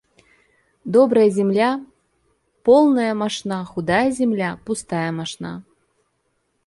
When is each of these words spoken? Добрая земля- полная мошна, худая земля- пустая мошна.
Добрая 0.95 1.29
земля- 1.29 1.85
полная 2.65 3.13
мошна, 3.13 3.63
худая 3.65 4.09
земля- 4.09 4.59
пустая 4.65 5.11
мошна. 5.11 5.63